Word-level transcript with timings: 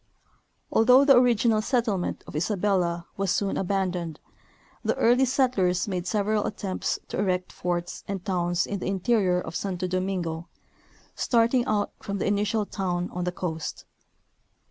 Although 0.71 1.05
the 1.05 1.15
original 1.15 1.61
settlement 1.61 2.23
of 2.25 2.35
Isabella 2.35 3.05
was 3.17 3.29
soon 3.29 3.55
aban 3.55 3.91
doned, 3.91 4.17
the 4.83 4.95
early 4.95 5.25
settlers 5.25 5.87
made 5.87 6.05
s^eral 6.05 6.43
attempts 6.43 6.97
to 7.09 7.19
erect 7.19 7.51
forts 7.51 8.03
and 8.07 8.25
towns 8.25 8.65
in 8.65 8.79
the 8.79 8.87
interior 8.87 9.39
of 9.39 9.55
Santo 9.55 9.85
Domingo, 9.85 10.47
starting 11.13 11.63
out 11.67 11.91
from 12.01 12.17
this 12.17 12.27
initial 12.27 12.65
town 12.65 13.11
on 13.11 13.25
the 13.25 13.31
coast. 13.31 13.85